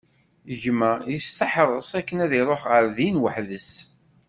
[0.61, 3.71] Gma yesteḥres akken ad iruḥ ɣer din weḥd-s.